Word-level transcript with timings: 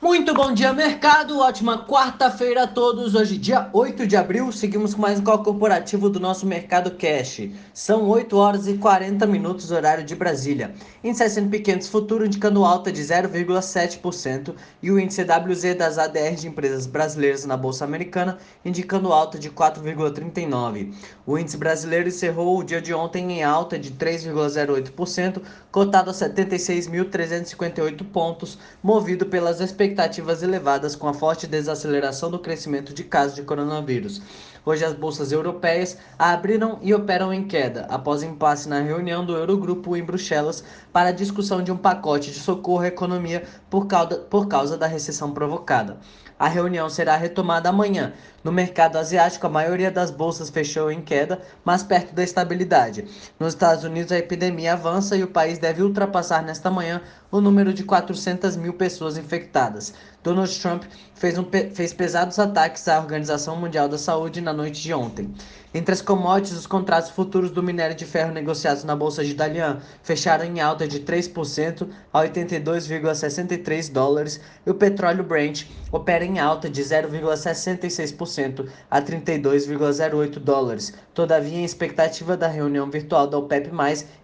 Muito 0.00 0.32
bom 0.32 0.54
dia, 0.54 0.72
mercado. 0.72 1.40
Ótima 1.40 1.84
quarta-feira 1.84 2.62
a 2.62 2.66
todos. 2.68 3.16
Hoje, 3.16 3.36
dia 3.36 3.68
8 3.72 4.06
de 4.06 4.16
abril, 4.16 4.52
seguimos 4.52 4.94
com 4.94 5.02
mais 5.02 5.18
um 5.18 5.24
call 5.24 5.42
corporativo 5.42 6.08
do 6.08 6.20
nosso 6.20 6.46
Mercado 6.46 6.92
Cash. 6.92 7.48
São 7.74 8.08
8 8.08 8.36
horas 8.36 8.68
e 8.68 8.74
40 8.78 9.26
minutos, 9.26 9.72
horário 9.72 10.04
de 10.04 10.14
Brasília. 10.14 10.72
Índice 11.02 11.24
S&P 11.24 11.58
500 11.58 11.88
futuro 11.88 12.24
indicando 12.24 12.64
alta 12.64 12.92
de 12.92 13.02
0,7% 13.02 14.54
e 14.80 14.92
o 14.92 15.00
índice 15.00 15.24
WZ 15.24 15.76
das 15.76 15.98
ADR 15.98 16.36
de 16.36 16.46
empresas 16.46 16.86
brasileiras 16.86 17.44
na 17.44 17.56
Bolsa 17.56 17.84
Americana 17.84 18.38
indicando 18.64 19.12
alta 19.12 19.36
de 19.36 19.50
4,39%. 19.50 20.94
O 21.26 21.36
índice 21.36 21.56
brasileiro 21.56 22.06
encerrou 22.06 22.56
o 22.56 22.62
dia 22.62 22.80
de 22.80 22.94
ontem 22.94 23.32
em 23.32 23.42
alta 23.42 23.76
de 23.76 23.90
3,08%, 23.90 25.42
cotado 25.72 26.10
a 26.10 26.14
76.358 26.14 28.04
pontos, 28.12 28.60
movido 28.80 29.26
pelas 29.26 29.60
expectativas 29.60 29.87
expectativas 29.88 30.42
elevadas 30.42 30.94
com 30.94 31.08
a 31.08 31.14
forte 31.14 31.46
desaceleração 31.46 32.30
do 32.30 32.38
crescimento 32.38 32.92
de 32.92 33.02
casos 33.04 33.34
de 33.34 33.42
coronavírus. 33.42 34.20
Hoje 34.64 34.84
as 34.84 34.92
bolsas 34.92 35.32
europeias 35.32 35.96
abriram 36.18 36.78
e 36.82 36.92
operam 36.92 37.32
em 37.32 37.46
queda 37.46 37.86
após 37.88 38.22
impasse 38.22 38.68
na 38.68 38.80
reunião 38.80 39.24
do 39.24 39.34
Eurogrupo 39.34 39.96
em 39.96 40.04
Bruxelas 40.04 40.62
para 40.92 41.08
a 41.08 41.12
discussão 41.12 41.62
de 41.62 41.72
um 41.72 41.76
pacote 41.76 42.30
de 42.30 42.38
socorro 42.38 42.82
à 42.82 42.88
economia 42.88 43.44
por 43.70 43.86
causa, 43.86 44.18
por 44.18 44.46
causa 44.46 44.76
da 44.76 44.86
recessão 44.86 45.32
provocada. 45.32 45.98
A 46.38 46.46
reunião 46.46 46.88
será 46.88 47.16
retomada 47.16 47.68
amanhã. 47.68 48.12
No 48.44 48.52
mercado 48.52 48.96
asiático, 48.96 49.46
a 49.46 49.50
maioria 49.50 49.90
das 49.90 50.10
bolsas 50.10 50.48
fechou 50.48 50.88
em 50.88 51.02
queda, 51.02 51.40
mas 51.64 51.82
perto 51.82 52.14
da 52.14 52.22
estabilidade. 52.22 53.04
Nos 53.40 53.54
Estados 53.54 53.82
Unidos, 53.82 54.12
a 54.12 54.18
epidemia 54.18 54.74
avança 54.74 55.16
e 55.16 55.24
o 55.24 55.28
país 55.28 55.58
deve 55.58 55.82
ultrapassar 55.82 56.42
nesta 56.42 56.70
manhã 56.70 57.02
o 57.30 57.40
número 57.40 57.74
de 57.74 57.82
400 57.82 58.56
mil 58.56 58.74
pessoas 58.74 59.18
infectadas. 59.18 59.92
Donald 60.22 60.58
Trump 60.60 60.82
fez, 61.14 61.38
um, 61.38 61.44
fez 61.72 61.92
pesados 61.92 62.38
ataques 62.38 62.88
à 62.88 62.98
Organização 62.98 63.56
Mundial 63.56 63.88
da 63.88 63.96
Saúde 63.96 64.40
na 64.40 64.52
noite 64.52 64.82
de 64.82 64.92
ontem. 64.92 65.32
Entre 65.72 65.92
as 65.92 66.00
commodities, 66.00 66.58
os 66.58 66.66
contratos 66.66 67.10
futuros 67.10 67.50
do 67.50 67.62
minério 67.62 67.94
de 67.94 68.04
ferro 68.04 68.32
negociados 68.32 68.84
na 68.84 68.96
Bolsa 68.96 69.24
de 69.24 69.34
Dalian 69.34 69.80
fecharam 70.02 70.44
em 70.44 70.60
alta 70.60 70.88
de 70.88 71.00
3% 71.00 71.88
a 72.12 72.20
82,63 72.22 73.92
dólares 73.92 74.40
e 74.66 74.70
o 74.70 74.74
petróleo 74.74 75.22
Brent 75.22 75.66
opera 75.92 76.24
em 76.24 76.38
alta 76.38 76.68
de 76.68 76.82
0,66% 76.82 78.68
a 78.90 79.00
32,08 79.00 80.38
dólares. 80.38 80.92
Todavia, 81.14 81.58
em 81.58 81.64
expectativa 81.64 82.36
da 82.36 82.48
reunião 82.48 82.90
virtual 82.90 83.26
da 83.26 83.38
OPEP+, 83.38 83.70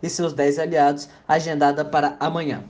e 0.03 0.11
seus 0.11 0.33
10 0.33 0.59
aliados, 0.59 1.09
agendada 1.29 1.85
para 1.85 2.17
amanhã. 2.19 2.65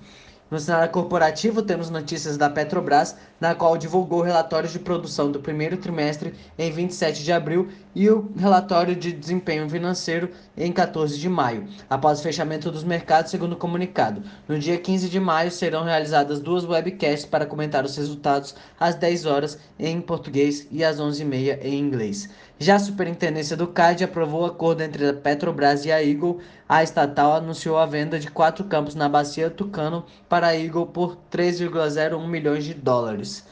No 0.51 0.61
cenário 0.61 0.93
corporativo, 0.93 1.63
temos 1.63 1.89
notícias 1.89 2.37
da 2.37 2.51
Petrobras, 2.51 3.17
na 3.41 3.55
qual 3.55 3.79
divulgou 3.79 4.21
relatórios 4.21 4.73
de 4.73 4.79
produção 4.79 5.33
do 5.33 5.41
primeiro 5.41 5.79
trimestre 5.79 6.35
em 6.59 6.71
27 6.71 7.25
de 7.25 7.33
abril 7.33 7.69
e 7.95 8.11
o 8.11 8.31
relatório 8.37 8.95
de 8.95 9.11
desempenho 9.11 9.69
financeiro 9.69 10.31
em 10.55 10.71
14 10.71 11.19
de 11.19 11.29
maio, 11.31 11.67
após 11.89 12.21
o 12.21 12.23
fechamento 12.23 12.71
dos 12.71 12.85
mercados, 12.85 13.31
segundo 13.31 13.55
o 13.55 13.57
comunicado. 13.57 14.23
No 14.47 14.59
dia 14.59 14.77
15 14.77 15.09
de 15.09 15.19
maio 15.19 15.51
serão 15.51 15.83
realizadas 15.83 16.41
duas 16.41 16.65
webcasts 16.65 17.25
para 17.25 17.47
comentar 17.47 17.83
os 17.85 17.97
resultados 17.97 18.55
às 18.79 18.95
10 18.95 19.25
horas 19.25 19.59
em 19.79 19.99
português 20.01 20.69
e 20.71 20.85
às 20.85 21.01
11h30 21.01 21.65
em 21.65 21.79
inglês. 21.79 22.29
Já 22.59 22.77
a 22.77 22.79
Superintendência 22.79 23.57
do 23.57 23.67
CAD 23.67 24.05
aprovou 24.05 24.43
o 24.43 24.47
acordo 24.47 24.83
entre 24.83 25.09
a 25.09 25.13
Petrobras 25.13 25.85
e 25.85 25.91
a 25.91 26.03
Eagle. 26.03 26.41
A 26.67 26.83
estatal 26.83 27.35
anunciou 27.35 27.77
a 27.77 27.85
venda 27.85 28.19
de 28.19 28.31
quatro 28.31 28.65
campos 28.65 28.95
na 28.95 29.07
Bacia 29.07 29.51
Tucano 29.51 30.07
para 30.31 30.47
a 30.47 30.57
Eagle 30.57 30.87
por 30.87 31.19
3,01 31.31 32.27
milhões 32.27 32.65
de 32.65 32.73
dólares. 32.73 33.45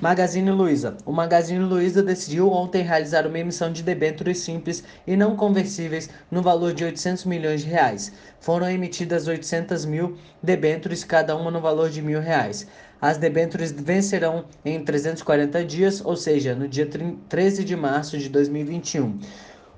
Magazine 0.00 0.50
Luiza. 0.50 0.96
O 1.06 1.12
Magazine 1.12 1.64
Luiza 1.64 2.02
decidiu 2.02 2.50
ontem 2.50 2.82
realizar 2.82 3.24
uma 3.24 3.38
emissão 3.38 3.72
de 3.72 3.84
debêntures 3.84 4.38
simples 4.38 4.82
e 5.06 5.16
não 5.16 5.36
conversíveis 5.36 6.10
no 6.28 6.42
valor 6.42 6.72
de 6.72 6.84
800 6.84 7.24
milhões 7.24 7.60
de 7.62 7.68
reais. 7.68 8.12
Foram 8.40 8.68
emitidas 8.68 9.28
800 9.28 9.84
mil 9.84 10.16
debêntures, 10.42 11.04
cada 11.04 11.36
uma 11.36 11.52
no 11.52 11.60
valor 11.60 11.88
de 11.88 12.02
mil 12.02 12.20
reais. 12.20 12.66
As 13.00 13.16
debêntures 13.16 13.70
vencerão 13.70 14.44
em 14.64 14.84
340 14.84 15.64
dias, 15.64 16.04
ou 16.04 16.16
seja, 16.16 16.52
no 16.52 16.66
dia 16.66 16.88
13 17.28 17.62
de 17.62 17.76
março 17.76 18.18
de 18.18 18.28
2021. 18.28 19.18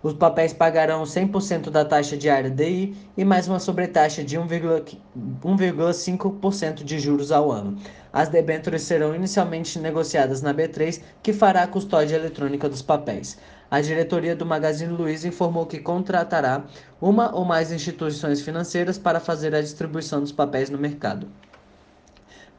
Os 0.02 0.14
papéis 0.14 0.54
pagarão 0.54 1.02
100% 1.02 1.68
da 1.68 1.84
taxa 1.84 2.16
diária 2.16 2.48
DI 2.48 2.96
e 3.18 3.24
mais 3.24 3.46
uma 3.46 3.58
sobretaxa 3.58 4.24
de 4.24 4.38
1,5% 4.38 6.82
de 6.82 6.98
juros 6.98 7.30
ao 7.30 7.52
ano. 7.52 7.76
As 8.10 8.30
debêntures 8.30 8.80
serão 8.80 9.14
inicialmente 9.14 9.78
negociadas 9.78 10.40
na 10.40 10.54
B3, 10.54 11.02
que 11.22 11.34
fará 11.34 11.64
a 11.64 11.66
custódia 11.66 12.16
eletrônica 12.16 12.66
dos 12.66 12.80
papéis. 12.80 13.36
A 13.70 13.82
diretoria 13.82 14.34
do 14.34 14.46
Magazine 14.46 14.90
Luiza 14.90 15.28
informou 15.28 15.66
que 15.66 15.78
contratará 15.78 16.64
uma 16.98 17.36
ou 17.36 17.44
mais 17.44 17.70
instituições 17.70 18.40
financeiras 18.40 18.96
para 18.96 19.20
fazer 19.20 19.54
a 19.54 19.60
distribuição 19.60 20.20
dos 20.20 20.32
papéis 20.32 20.70
no 20.70 20.78
mercado. 20.78 21.28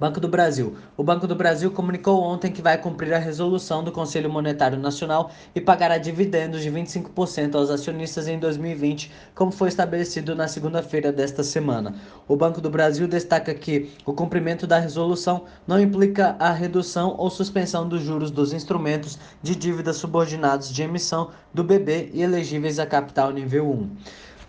Banco 0.01 0.19
do 0.19 0.27
Brasil. 0.27 0.75
O 0.97 1.03
Banco 1.03 1.27
do 1.27 1.35
Brasil 1.35 1.69
comunicou 1.69 2.23
ontem 2.23 2.51
que 2.51 2.59
vai 2.59 2.75
cumprir 2.75 3.13
a 3.13 3.19
resolução 3.19 3.83
do 3.83 3.91
Conselho 3.91 4.31
Monetário 4.31 4.79
Nacional 4.79 5.29
e 5.53 5.61
pagará 5.61 5.99
dividendos 5.99 6.63
de 6.63 6.71
25% 6.71 7.53
aos 7.53 7.69
acionistas 7.69 8.27
em 8.27 8.39
2020, 8.39 9.11
como 9.35 9.51
foi 9.51 9.67
estabelecido 9.67 10.33
na 10.33 10.47
segunda-feira 10.47 11.11
desta 11.11 11.43
semana. 11.43 11.93
O 12.27 12.35
Banco 12.35 12.59
do 12.59 12.67
Brasil 12.67 13.07
destaca 13.07 13.53
que 13.53 13.91
o 14.03 14.11
cumprimento 14.11 14.65
da 14.65 14.79
resolução 14.79 15.43
não 15.67 15.79
implica 15.79 16.35
a 16.39 16.51
redução 16.51 17.13
ou 17.19 17.29
suspensão 17.29 17.87
dos 17.87 18.01
juros 18.01 18.31
dos 18.31 18.53
instrumentos 18.53 19.19
de 19.39 19.55
dívida 19.55 19.93
subordinados 19.93 20.73
de 20.73 20.81
emissão 20.81 21.29
do 21.53 21.63
BB 21.63 22.09
e 22.11 22.23
elegíveis 22.23 22.79
a 22.79 22.87
capital 22.87 23.31
nível 23.31 23.69
1. 23.69 23.89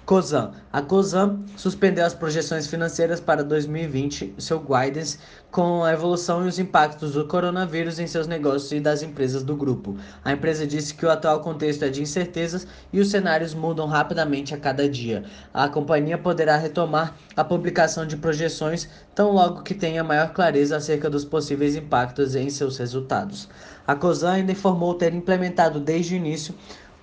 COSAN. 0.05 0.51
A 0.73 0.83
COSAN 0.83 1.39
suspendeu 1.57 2.05
as 2.05 2.13
projeções 2.13 2.67
financeiras 2.67 3.21
para 3.21 3.45
2020, 3.45 4.35
seu 4.37 4.59
guidance, 4.59 5.17
com 5.49 5.85
a 5.85 5.93
evolução 5.93 6.45
e 6.45 6.49
os 6.49 6.59
impactos 6.59 7.13
do 7.13 7.25
coronavírus 7.29 8.01
em 8.01 8.07
seus 8.09 8.27
negócios 8.27 8.73
e 8.73 8.81
das 8.81 9.03
empresas 9.03 9.45
do 9.45 9.55
grupo. 9.55 9.97
A 10.25 10.33
empresa 10.33 10.67
disse 10.67 10.93
que 10.93 11.07
o 11.07 11.11
atual 11.11 11.39
contexto 11.39 11.85
é 11.85 11.89
de 11.89 12.03
incertezas 12.03 12.67
e 12.93 12.99
os 12.99 13.11
cenários 13.11 13.55
mudam 13.55 13.87
rapidamente 13.87 14.53
a 14.53 14.59
cada 14.59 14.89
dia. 14.89 15.23
A 15.55 15.69
companhia 15.69 16.19
poderá 16.19 16.57
retomar 16.57 17.15
a 17.37 17.45
publicação 17.45 18.05
de 18.05 18.17
projeções 18.17 18.89
tão 19.15 19.31
logo 19.31 19.63
que 19.63 19.75
tenha 19.75 20.03
maior 20.03 20.33
clareza 20.33 20.77
acerca 20.77 21.09
dos 21.09 21.25
possíveis 21.25 21.77
impactos 21.77 22.35
em 22.35 22.51
seus 22.51 22.77
resultados. 22.77 23.49
A 23.87 23.95
COSAN 23.95 24.33
ainda 24.33 24.53
informou 24.53 24.95
ter 24.95 25.15
implementado 25.15 25.79
desde 25.79 26.15
o 26.15 26.17
início 26.17 26.55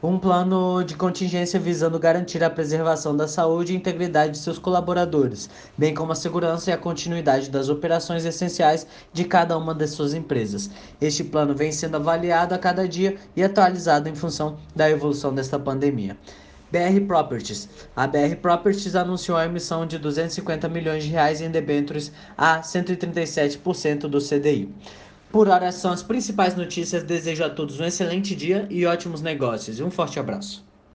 um 0.01 0.17
plano 0.17 0.81
de 0.81 0.95
contingência 0.95 1.59
visando 1.59 1.99
garantir 1.99 2.41
a 2.41 2.49
preservação 2.49 3.15
da 3.15 3.27
saúde 3.27 3.73
e 3.73 3.75
integridade 3.75 4.31
de 4.31 4.37
seus 4.37 4.57
colaboradores, 4.57 5.49
bem 5.77 5.93
como 5.93 6.13
a 6.13 6.15
segurança 6.15 6.69
e 6.69 6.73
a 6.73 6.77
continuidade 6.77 7.49
das 7.49 7.67
operações 7.67 8.23
essenciais 8.23 8.87
de 9.11 9.25
cada 9.25 9.57
uma 9.57 9.75
de 9.75 9.85
suas 9.87 10.13
empresas. 10.13 10.69
Este 11.01 11.23
plano 11.23 11.53
vem 11.53 11.73
sendo 11.73 11.97
avaliado 11.97 12.55
a 12.55 12.57
cada 12.57 12.87
dia 12.87 13.17
e 13.35 13.43
atualizado 13.43 14.07
em 14.07 14.15
função 14.15 14.57
da 14.73 14.89
evolução 14.89 15.33
desta 15.33 15.59
pandemia. 15.59 16.16
BR 16.71 17.05
Properties. 17.05 17.67
A 17.95 18.07
BR 18.07 18.35
Properties 18.41 18.95
anunciou 18.95 19.37
a 19.37 19.45
emissão 19.45 19.85
de 19.85 19.97
250 19.97 20.69
milhões 20.69 21.03
de 21.03 21.09
reais 21.09 21.41
em 21.41 21.49
debêntures 21.49 22.11
a 22.37 22.61
137% 22.61 24.01
do 24.01 24.19
CDI. 24.19 24.69
Por 25.31 25.47
hora 25.47 25.72
são 25.72 25.91
as 25.91 26.01
principais 26.01 26.56
notícias. 26.56 27.03
Desejo 27.03 27.44
a 27.44 27.50
todos 27.50 27.79
um 27.79 27.85
excelente 27.85 28.35
dia 28.35 28.67
e 28.69 28.85
ótimos 28.85 29.22
negócios. 29.22 29.79
Um 29.79 29.91
forte 29.91 30.19
abraço. 30.19 30.69